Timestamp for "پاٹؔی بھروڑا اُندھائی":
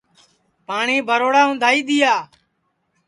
0.67-1.79